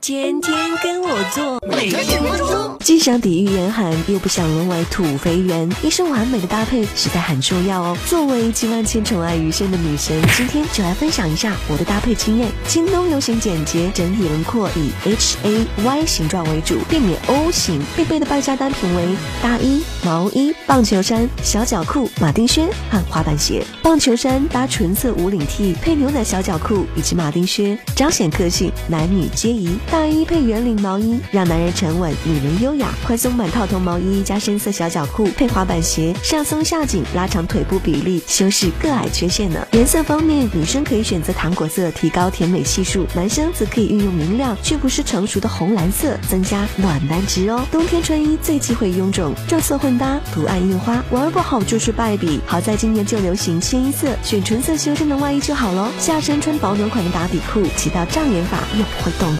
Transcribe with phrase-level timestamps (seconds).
[0.00, 2.74] 天天跟我做，每天分钟。
[2.80, 7.94] 既想抵御严寒，又不想沦为土肥圆，一身完美的搭配实在很重要哦。
[8.06, 12.50] 作为集万千宠爱于一身的女神，今天就来分享一下我的搭配经验。
[12.66, 17.82] 京东流行简洁，整体轮廓以 H A Y 形状为主，避免 O 型。
[17.94, 19.04] 必备的败家单品为
[19.42, 23.64] 大衣、毛衣、棒球衫、小脚裤、马丁靴和滑板鞋。
[23.80, 29.78] 棒球衫搭纯色无领 T，配牛仔小脚裤以及马丁靴，彰显个性，男女皆宜。
[29.88, 32.88] 大衣配圆领毛衣，让男人沉稳，女人优雅。
[33.06, 39.64] 宽松版套头毛衣加深色小脚裤，配滑板鞋，上松下紧，拉长腿部比例，修饰个矮缺陷呢。
[39.70, 47.64] 颜色方面，女生可以选择糖果色，提高甜美系数；男生则可以运用明亮却不失成熟的红蓝色，增加暖男值哦。
[47.70, 52.40] 冬天穿衣最忌讳臃肿，撞色混搭，图案印花，玩不好就是败笔。
[52.46, 55.88] 好在今年就流行清一色，选纯色修身的外衣就好喽。
[55.98, 59.36] 下身穿保暖款的打底裤，起到障眼法又不会冻。